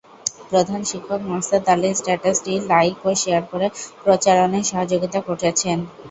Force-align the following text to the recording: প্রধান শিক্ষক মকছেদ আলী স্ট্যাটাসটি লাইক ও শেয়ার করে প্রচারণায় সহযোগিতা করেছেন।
প্রধান 0.49 0.81
শিক্ষক 0.89 1.21
মকছেদ 1.27 1.63
আলী 1.73 1.89
স্ট্যাটাসটি 1.93 2.53
লাইক 2.71 2.97
ও 3.05 3.19
শেয়ার 3.23 3.43
করে 3.51 3.67
প্রচারণায় 4.03 4.65
সহযোগিতা 4.71 5.19
করেছেন। 5.27 5.77